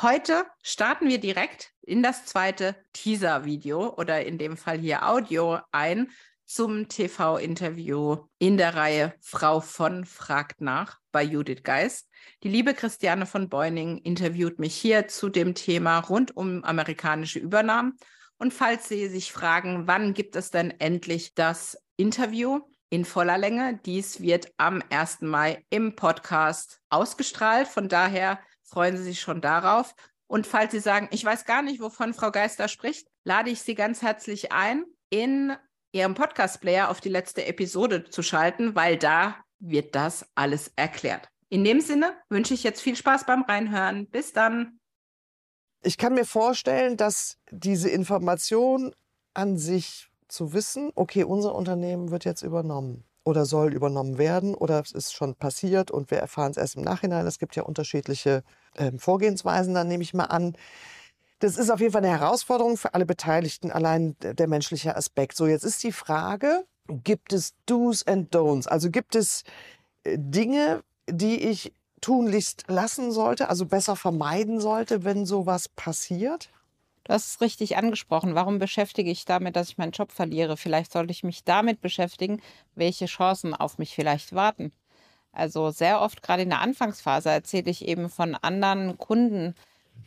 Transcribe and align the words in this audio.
Heute 0.00 0.46
starten 0.62 1.08
wir 1.08 1.18
direkt 1.18 1.72
in 1.82 2.04
das 2.04 2.24
zweite 2.24 2.76
Teaser-Video 2.92 3.94
oder 3.96 4.24
in 4.24 4.38
dem 4.38 4.56
Fall 4.56 4.78
hier 4.78 5.08
Audio 5.08 5.58
ein 5.72 6.12
zum 6.44 6.86
TV-Interview 6.86 8.18
in 8.38 8.56
der 8.58 8.76
Reihe 8.76 9.12
Frau 9.20 9.58
von 9.58 10.04
fragt 10.04 10.60
nach 10.60 11.00
bei 11.10 11.24
Judith 11.24 11.64
Geist. 11.64 12.08
Die 12.44 12.48
liebe 12.48 12.74
Christiane 12.74 13.26
von 13.26 13.48
Beuning 13.48 13.98
interviewt 13.98 14.60
mich 14.60 14.76
hier 14.76 15.08
zu 15.08 15.30
dem 15.30 15.56
Thema 15.56 15.98
rund 15.98 16.36
um 16.36 16.62
amerikanische 16.62 17.40
Übernahmen. 17.40 17.96
Und 18.36 18.54
falls 18.54 18.88
Sie 18.88 19.08
sich 19.08 19.32
fragen, 19.32 19.88
wann 19.88 20.14
gibt 20.14 20.36
es 20.36 20.52
denn 20.52 20.70
endlich 20.78 21.34
das 21.34 21.76
Interview 21.96 22.60
in 22.88 23.04
voller 23.04 23.36
Länge, 23.36 23.80
dies 23.84 24.20
wird 24.20 24.52
am 24.58 24.80
1. 24.90 25.22
Mai 25.22 25.64
im 25.70 25.96
Podcast 25.96 26.80
ausgestrahlt. 26.88 27.66
Von 27.66 27.88
daher 27.88 28.38
freuen 28.68 28.96
Sie 28.96 29.02
sich 29.02 29.20
schon 29.20 29.40
darauf. 29.40 29.94
Und 30.26 30.46
falls 30.46 30.72
Sie 30.72 30.80
sagen, 30.80 31.08
ich 31.10 31.24
weiß 31.24 31.44
gar 31.44 31.62
nicht, 31.62 31.80
wovon 31.80 32.14
Frau 32.14 32.30
Geister 32.30 32.68
spricht, 32.68 33.08
lade 33.24 33.50
ich 33.50 33.62
Sie 33.62 33.74
ganz 33.74 34.02
herzlich 34.02 34.52
ein, 34.52 34.84
in 35.10 35.56
Ihrem 35.92 36.14
Podcast-Player 36.14 36.90
auf 36.90 37.00
die 37.00 37.08
letzte 37.08 37.46
Episode 37.46 38.04
zu 38.04 38.22
schalten, 38.22 38.74
weil 38.74 38.98
da 38.98 39.36
wird 39.58 39.94
das 39.94 40.26
alles 40.34 40.70
erklärt. 40.76 41.28
In 41.48 41.64
dem 41.64 41.80
Sinne 41.80 42.14
wünsche 42.28 42.52
ich 42.52 42.62
jetzt 42.62 42.82
viel 42.82 42.94
Spaß 42.94 43.24
beim 43.24 43.42
Reinhören. 43.42 44.08
Bis 44.10 44.34
dann. 44.34 44.78
Ich 45.82 45.96
kann 45.96 46.14
mir 46.14 46.26
vorstellen, 46.26 46.96
dass 46.96 47.38
diese 47.50 47.88
Information 47.88 48.94
an 49.32 49.56
sich 49.56 50.08
zu 50.28 50.52
wissen, 50.52 50.92
okay, 50.94 51.24
unser 51.24 51.54
Unternehmen 51.54 52.10
wird 52.10 52.26
jetzt 52.26 52.42
übernommen 52.42 53.04
oder 53.24 53.46
soll 53.46 53.72
übernommen 53.72 54.18
werden 54.18 54.54
oder 54.54 54.80
es 54.80 54.92
ist 54.92 55.14
schon 55.14 55.34
passiert 55.34 55.90
und 55.90 56.10
wir 56.10 56.18
erfahren 56.18 56.50
es 56.50 56.56
erst 56.56 56.76
im 56.76 56.82
Nachhinein. 56.82 57.26
Es 57.26 57.38
gibt 57.38 57.56
ja 57.56 57.62
unterschiedliche 57.62 58.42
äh, 58.78 58.92
Vorgehensweisen, 58.98 59.74
dann 59.74 59.88
nehme 59.88 60.02
ich 60.02 60.14
mal 60.14 60.24
an. 60.24 60.56
Das 61.40 61.56
ist 61.56 61.70
auf 61.70 61.80
jeden 61.80 61.92
Fall 61.92 62.04
eine 62.04 62.18
Herausforderung 62.18 62.76
für 62.76 62.94
alle 62.94 63.06
Beteiligten, 63.06 63.70
allein 63.70 64.16
der 64.20 64.48
menschliche 64.48 64.96
Aspekt. 64.96 65.36
So, 65.36 65.46
jetzt 65.46 65.64
ist 65.64 65.82
die 65.84 65.92
Frage, 65.92 66.64
gibt 66.88 67.32
es 67.32 67.54
Do's 67.66 68.06
and 68.06 68.34
Don'ts? 68.34 68.66
Also 68.66 68.90
gibt 68.90 69.14
es 69.14 69.44
äh, 70.04 70.16
Dinge, 70.18 70.82
die 71.08 71.40
ich 71.40 71.72
tunlichst 72.00 72.64
lassen 72.68 73.12
sollte, 73.12 73.48
also 73.48 73.66
besser 73.66 73.96
vermeiden 73.96 74.60
sollte, 74.60 75.04
wenn 75.04 75.26
sowas 75.26 75.68
passiert? 75.68 76.50
Du 77.04 77.14
hast 77.14 77.26
es 77.26 77.40
richtig 77.40 77.76
angesprochen. 77.76 78.34
Warum 78.34 78.58
beschäftige 78.58 79.10
ich 79.10 79.24
damit, 79.24 79.56
dass 79.56 79.70
ich 79.70 79.78
meinen 79.78 79.92
Job 79.92 80.12
verliere? 80.12 80.56
Vielleicht 80.56 80.92
sollte 80.92 81.10
ich 81.10 81.24
mich 81.24 81.42
damit 81.42 81.80
beschäftigen, 81.80 82.40
welche 82.74 83.06
Chancen 83.06 83.54
auf 83.54 83.78
mich 83.78 83.94
vielleicht 83.94 84.34
warten. 84.34 84.72
Also 85.32 85.70
sehr 85.70 86.00
oft, 86.00 86.22
gerade 86.22 86.42
in 86.42 86.50
der 86.50 86.60
Anfangsphase, 86.60 87.30
erzähle 87.30 87.70
ich 87.70 87.86
eben 87.86 88.08
von 88.08 88.34
anderen 88.34 88.98
Kunden, 88.98 89.54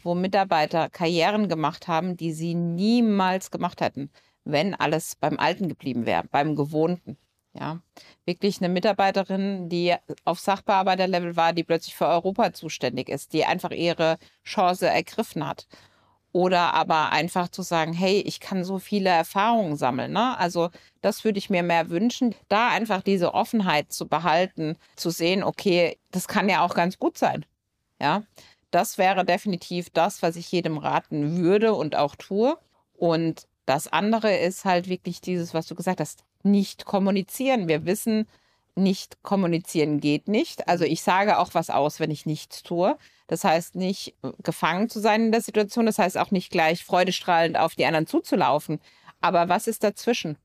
wo 0.04 0.16
Mitarbeiter 0.16 0.90
Karrieren 0.90 1.48
gemacht 1.50 1.88
haben, 1.88 2.18
die 2.18 2.34
sie 2.34 2.56
niemals 2.56 3.52
gemacht 3.52 3.82
hätten, 3.82 4.10
wenn 4.44 4.74
alles 4.76 5.16
beim 5.16 5.40
Alten 5.40 5.70
geblieben 5.70 6.06
wäre, 6.06 6.24
beim 6.32 6.56
Gewohnten. 6.56 7.18
Ja, 7.54 7.82
wirklich 8.26 8.60
eine 8.60 8.70
Mitarbeiterin, 8.70 9.68
die 9.68 9.94
auf 10.24 10.40
Sachbearbeiterlevel 10.40 11.36
war, 11.36 11.52
die 11.52 11.66
plötzlich 11.66 11.96
für 11.96 12.08
Europa 12.08 12.54
zuständig 12.54 13.10
ist, 13.10 13.34
die 13.34 13.44
einfach 13.44 13.72
ihre 13.72 14.18
Chance 14.46 14.88
ergriffen 14.88 15.46
hat 15.46 15.68
oder 16.34 16.74
aber 16.74 17.12
einfach 17.12 17.50
zu 17.50 17.62
sagen, 17.62 17.94
hey, 17.94 18.22
ich 18.22 18.40
kann 18.40 18.64
so 18.64 18.80
viele 18.80 19.10
Erfahrungen 19.10 19.76
sammeln. 19.76 20.14
Ne? 20.14 20.38
Also 20.38 20.70
das 21.02 21.24
würde 21.26 21.40
ich 21.40 21.50
mir 21.50 21.64
mehr 21.64 21.90
wünschen, 21.90 22.36
da 22.48 22.70
einfach 22.70 23.02
diese 23.02 23.34
Offenheit 23.34 23.92
zu 23.92 24.08
behalten, 24.08 24.78
zu 24.96 25.10
sehen, 25.10 25.44
okay, 25.44 25.98
das 26.12 26.28
kann 26.28 26.50
ja 26.50 26.64
auch 26.64 26.74
ganz 26.74 26.98
gut 27.00 27.18
sein. 27.18 27.46
Ja, 28.00 28.24
das 28.72 28.98
wäre 28.98 29.26
definitiv 29.26 29.90
das, 29.90 30.22
was 30.22 30.36
ich 30.36 30.52
jedem 30.52 30.78
raten 30.78 31.38
würde 31.38 31.74
und 31.74 31.96
auch 31.96 32.16
tue. 32.16 32.58
Und 32.94 33.48
das 33.66 33.88
andere 33.88 34.36
ist 34.36 34.66
halt 34.66 34.88
wirklich 34.88 35.22
dieses, 35.22 35.54
was 35.54 35.68
du 35.68 35.76
gesagt 35.76 36.00
hast, 36.00 36.24
nicht 36.44 36.86
kommunizieren. 36.86 37.68
Wir 37.68 37.86
wissen, 37.86 38.28
nicht 38.76 39.22
kommunizieren 39.22 40.00
geht 40.00 40.28
nicht. 40.28 40.68
Also 40.68 40.86
ich 40.86 41.02
sage 41.02 41.38
auch 41.38 41.54
was 41.54 41.70
aus, 41.70 42.00
wenn 42.00 42.12
ich 42.12 42.26
nichts 42.26 42.64
tue. 42.64 42.98
Das 43.32 43.46
heißt 43.46 43.76
nicht 43.76 44.14
äh, 44.24 44.32
gefangen 44.44 44.90
zu 44.90 45.00
sein 45.00 45.28
in 45.28 45.32
der 45.32 45.40
Situation. 45.40 45.86
Das 45.86 45.98
heißt 45.98 46.18
auch 46.18 46.32
nicht 46.32 46.52
gleich 46.52 46.84
freudestrahlend 46.84 47.58
auf 47.58 47.76
die 47.76 47.86
anderen 47.86 48.06
zuzulaufen. 48.06 48.82
Aber 49.22 49.48
was 49.48 49.68
ist 49.68 49.86
dazwischen? 49.86 50.38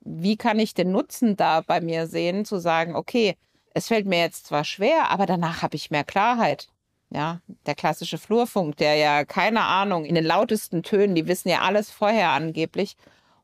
Wie 0.00 0.36
kann 0.36 0.58
ich 0.58 0.74
den 0.74 0.92
Nutzen 0.92 1.36
da 1.36 1.62
bei 1.62 1.80
mir 1.80 2.06
sehen, 2.06 2.44
zu 2.44 2.58
sagen, 2.58 2.96
okay, 2.96 3.36
es 3.72 3.88
fällt 3.88 4.06
mir 4.06 4.20
jetzt 4.20 4.46
zwar 4.46 4.64
schwer, 4.64 5.10
aber 5.10 5.24
danach 5.24 5.62
habe 5.62 5.76
ich 5.76 5.90
mehr 5.90 6.04
Klarheit. 6.04 6.68
Ja, 7.08 7.40
der 7.64 7.74
klassische 7.74 8.18
Flurfunk, 8.18 8.76
der 8.76 8.96
ja 8.96 9.24
keine 9.24 9.62
Ahnung, 9.62 10.04
in 10.04 10.14
den 10.14 10.24
lautesten 10.24 10.82
Tönen, 10.82 11.14
die 11.14 11.26
wissen 11.26 11.48
ja 11.48 11.62
alles 11.62 11.90
vorher 11.90 12.30
angeblich. 12.30 12.98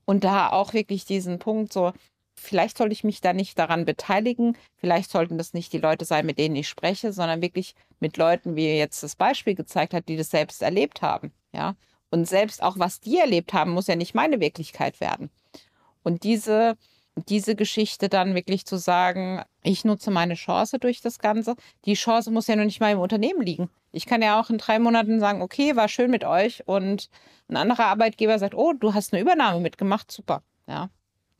Und 0.04 0.24
da 0.24 0.50
auch 0.50 0.74
wirklich 0.74 1.06
diesen 1.06 1.38
Punkt 1.38 1.72
so, 1.72 1.94
vielleicht 2.44 2.78
sollte 2.78 2.92
ich 2.92 3.04
mich 3.04 3.20
da 3.20 3.32
nicht 3.32 3.58
daran 3.58 3.84
beteiligen. 3.84 4.56
Vielleicht 4.76 5.10
sollten 5.10 5.38
das 5.38 5.54
nicht 5.54 5.72
die 5.72 5.78
Leute 5.78 6.04
sein, 6.04 6.26
mit 6.26 6.38
denen 6.38 6.56
ich 6.56 6.68
spreche, 6.68 7.12
sondern 7.12 7.42
wirklich 7.42 7.74
mit 8.00 8.16
Leuten, 8.16 8.56
wie 8.56 8.76
jetzt 8.76 9.02
das 9.02 9.16
Beispiel 9.16 9.54
gezeigt 9.54 9.94
hat, 9.94 10.08
die 10.08 10.16
das 10.16 10.30
selbst 10.30 10.62
erlebt 10.62 11.02
haben. 11.02 11.32
Ja. 11.52 11.74
Und 12.10 12.28
selbst 12.28 12.62
auch 12.62 12.78
was 12.78 13.00
die 13.00 13.18
erlebt 13.18 13.52
haben, 13.52 13.72
muss 13.72 13.88
ja 13.88 13.96
nicht 13.96 14.14
meine 14.14 14.40
Wirklichkeit 14.40 15.00
werden. 15.00 15.30
Und 16.02 16.22
diese, 16.22 16.76
diese 17.28 17.56
Geschichte 17.56 18.08
dann 18.08 18.34
wirklich 18.34 18.66
zu 18.66 18.76
sagen, 18.76 19.42
ich 19.62 19.84
nutze 19.84 20.10
meine 20.10 20.34
Chance 20.34 20.78
durch 20.78 21.00
das 21.00 21.18
Ganze. 21.18 21.56
Die 21.86 21.94
Chance 21.94 22.30
muss 22.30 22.46
ja 22.46 22.56
noch 22.56 22.64
nicht 22.64 22.80
mal 22.80 22.92
im 22.92 23.00
Unternehmen 23.00 23.42
liegen. 23.42 23.70
Ich 23.90 24.06
kann 24.06 24.22
ja 24.22 24.40
auch 24.40 24.50
in 24.50 24.58
drei 24.58 24.78
Monaten 24.78 25.18
sagen, 25.20 25.42
okay, 25.42 25.76
war 25.76 25.88
schön 25.88 26.10
mit 26.10 26.24
euch. 26.24 26.62
Und 26.66 27.08
ein 27.48 27.56
anderer 27.56 27.86
Arbeitgeber 27.86 28.38
sagt, 28.38 28.54
oh, 28.54 28.72
du 28.72 28.94
hast 28.94 29.12
eine 29.12 29.22
Übernahme 29.22 29.60
mitgemacht, 29.60 30.12
super. 30.12 30.42
Ja, 30.66 30.90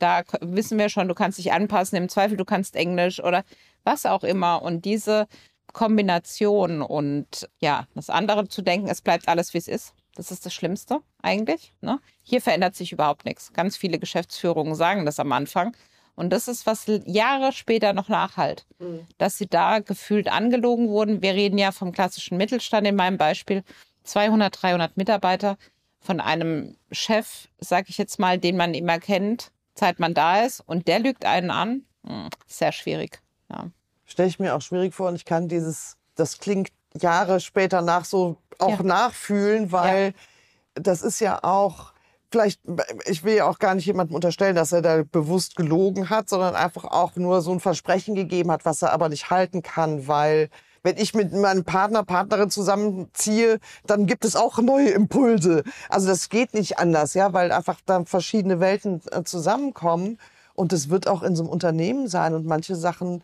da 0.05 0.21
wissen 0.41 0.77
wir 0.77 0.89
schon, 0.89 1.07
du 1.07 1.15
kannst 1.15 1.39
dich 1.39 1.51
anpassen, 1.51 1.97
im 1.97 2.09
Zweifel 2.09 2.37
du 2.37 2.45
kannst 2.45 2.75
Englisch 2.75 3.19
oder 3.23 3.43
was 3.83 4.05
auch 4.05 4.23
immer. 4.23 4.61
Und 4.61 4.85
diese 4.85 5.27
Kombination 5.73 6.83
und 6.83 7.49
ja, 7.59 7.87
das 7.95 8.11
andere 8.11 8.47
zu 8.47 8.61
denken, 8.61 8.87
es 8.87 9.01
bleibt 9.01 9.27
alles, 9.27 9.53
wie 9.55 9.57
es 9.57 9.67
ist. 9.67 9.95
Das 10.13 10.31
ist 10.31 10.45
das 10.45 10.53
Schlimmste 10.53 11.01
eigentlich. 11.23 11.73
Ne? 11.81 11.99
Hier 12.23 12.39
verändert 12.39 12.75
sich 12.75 12.91
überhaupt 12.91 13.25
nichts. 13.25 13.51
Ganz 13.51 13.75
viele 13.75 13.97
Geschäftsführungen 13.97 14.75
sagen 14.75 15.05
das 15.05 15.19
am 15.19 15.31
Anfang. 15.31 15.75
Und 16.15 16.29
das 16.29 16.47
ist, 16.47 16.65
was 16.65 16.85
Jahre 17.05 17.51
später 17.51 17.91
noch 17.91 18.07
nachhalt, 18.07 18.65
mhm. 18.77 19.01
dass 19.17 19.37
sie 19.37 19.47
da 19.47 19.79
gefühlt 19.79 20.29
angelogen 20.29 20.87
wurden. 20.87 21.21
Wir 21.21 21.33
reden 21.33 21.57
ja 21.57 21.71
vom 21.71 21.91
klassischen 21.91 22.37
Mittelstand 22.37 22.87
in 22.87 22.95
meinem 22.95 23.17
Beispiel. 23.17 23.63
200, 24.03 24.61
300 24.61 24.97
Mitarbeiter 24.97 25.57
von 25.99 26.21
einem 26.21 26.77
Chef, 26.91 27.49
sage 27.57 27.87
ich 27.89 27.97
jetzt 27.97 28.19
mal, 28.19 28.37
den 28.37 28.55
man 28.55 28.75
immer 28.75 28.99
kennt, 28.99 29.51
Zeit 29.75 29.99
man 29.99 30.13
da 30.13 30.41
ist 30.41 30.61
und 30.61 30.87
der 30.87 30.99
lügt 30.99 31.25
einen 31.25 31.51
an, 31.51 31.83
hm, 32.05 32.29
sehr 32.47 32.71
schwierig. 32.71 33.21
Ja. 33.49 33.69
Stelle 34.05 34.29
ich 34.29 34.39
mir 34.39 34.55
auch 34.55 34.61
schwierig 34.61 34.93
vor 34.93 35.09
und 35.09 35.15
ich 35.15 35.25
kann 35.25 35.47
dieses, 35.47 35.97
das 36.15 36.39
klingt 36.39 36.69
Jahre 36.93 37.39
später 37.39 37.81
nach 37.81 38.05
so 38.05 38.37
auch 38.59 38.79
ja. 38.79 38.83
nachfühlen, 38.83 39.71
weil 39.71 40.07
ja. 40.07 40.81
das 40.81 41.01
ist 41.01 41.19
ja 41.19 41.43
auch, 41.43 41.93
vielleicht, 42.31 42.61
ich 43.05 43.23
will 43.23 43.35
ja 43.35 43.49
auch 43.49 43.59
gar 43.59 43.75
nicht 43.75 43.85
jemandem 43.85 44.15
unterstellen, 44.15 44.55
dass 44.55 44.71
er 44.71 44.81
da 44.81 45.03
bewusst 45.03 45.55
gelogen 45.55 46.09
hat, 46.09 46.29
sondern 46.29 46.55
einfach 46.55 46.85
auch 46.85 47.15
nur 47.15 47.41
so 47.41 47.51
ein 47.51 47.59
Versprechen 47.59 48.15
gegeben 48.15 48.51
hat, 48.51 48.65
was 48.65 48.81
er 48.81 48.93
aber 48.93 49.09
nicht 49.09 49.29
halten 49.29 49.61
kann, 49.61 50.07
weil 50.07 50.49
wenn 50.85 50.97
ich 50.97 51.15
mit 51.15 51.33
meinem 51.33 51.63
Partner, 51.63 52.03
Partnerin 52.03 52.51
zusammenziehe, 52.51 53.59
dann 53.87 54.05
gibt 54.05 54.23
es 54.23 54.35
auch 54.35 54.59
neue 54.59 54.89
Impulse. 54.89 55.63
Also 55.89 56.07
das 56.07 56.29
geht 56.29 56.53
nicht 56.53 56.77
anders, 56.77 57.15
ja, 57.15 57.33
weil 57.33 57.51
einfach 57.51 57.79
dann 57.87 58.05
verschiedene 58.05 58.59
Welten 58.59 59.01
äh, 59.11 59.23
zusammenkommen. 59.23 60.19
Und 60.53 60.73
es 60.73 60.89
wird 60.89 61.07
auch 61.07 61.23
in 61.23 61.35
so 61.35 61.41
einem 61.41 61.51
Unternehmen 61.51 62.07
sein. 62.07 62.35
Und 62.35 62.45
manche 62.45 62.75
Sachen 62.75 63.23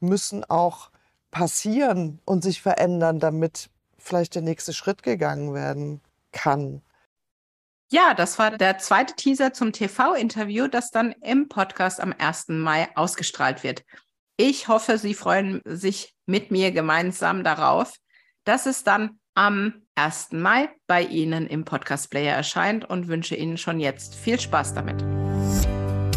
müssen 0.00 0.44
auch 0.44 0.88
passieren 1.30 2.20
und 2.24 2.42
sich 2.42 2.62
verändern, 2.62 3.20
damit 3.20 3.68
vielleicht 3.98 4.34
der 4.34 4.42
nächste 4.42 4.72
Schritt 4.72 5.02
gegangen 5.02 5.52
werden 5.52 6.00
kann. 6.32 6.80
Ja, 7.90 8.14
das 8.14 8.38
war 8.38 8.56
der 8.56 8.78
zweite 8.78 9.14
Teaser 9.14 9.52
zum 9.52 9.72
TV-Interview, 9.72 10.68
das 10.68 10.90
dann 10.90 11.12
im 11.20 11.50
Podcast 11.50 12.00
am 12.00 12.14
1. 12.16 12.48
Mai 12.48 12.88
ausgestrahlt 12.96 13.62
wird. 13.62 13.84
Ich 14.36 14.66
hoffe, 14.66 14.98
Sie 14.98 15.14
freuen 15.14 15.60
sich 15.64 16.12
mit 16.26 16.50
mir 16.50 16.72
gemeinsam 16.72 17.44
darauf, 17.44 17.94
dass 18.44 18.66
es 18.66 18.82
dann 18.82 19.20
am 19.34 19.74
1. 19.94 20.32
Mai 20.32 20.70
bei 20.88 21.02
Ihnen 21.02 21.46
im 21.46 21.64
Podcast 21.64 22.10
Player 22.10 22.34
erscheint 22.34 22.84
und 22.84 23.06
wünsche 23.06 23.36
Ihnen 23.36 23.58
schon 23.58 23.78
jetzt 23.78 24.16
viel 24.16 24.40
Spaß 24.40 24.74
damit. 24.74 25.04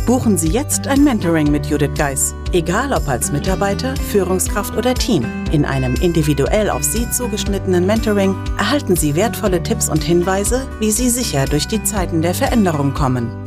Buchen 0.08 0.38
Sie 0.38 0.48
jetzt 0.48 0.88
ein 0.88 1.04
Mentoring 1.04 1.52
mit 1.52 1.68
Judith 1.68 1.96
Geis. 1.96 2.34
Egal 2.54 2.92
ob 2.94 3.08
als 3.08 3.32
Mitarbeiter, 3.32 3.96
Führungskraft 3.98 4.76
oder 4.76 4.96
Team. 4.96 5.26
In 5.52 5.66
einem 5.66 5.94
individuell 5.96 6.72
auf 6.72 6.84
Sie 6.84 7.08
zugeschnittenen 7.12 7.86
Mentoring 7.86 8.36
erhalten 8.58 8.96
Sie 8.96 9.16
wertvolle 9.16 9.62
Tipps 9.62 9.90
und 9.90 10.04
Hinweise, 10.04 10.68
wie 10.80 10.92
Sie 10.92 11.10
sicher 11.10 11.46
durch 11.46 11.68
die 11.68 11.84
Zeiten 11.84 12.24
der 12.24 12.34
Veränderung 12.34 12.94
kommen. 12.94 13.47